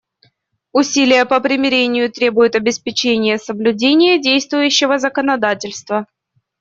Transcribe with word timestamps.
Усилия 0.73 1.27
по 1.27 1.39
примирению 1.39 2.11
требуют 2.11 2.55
обеспечения 2.55 3.37
соблюдения 3.37 4.17
действующего 4.19 4.97
законодательства. 4.97 6.07